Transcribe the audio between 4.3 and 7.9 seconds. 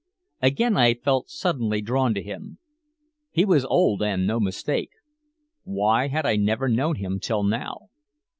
mistake. Why had I never known him till now?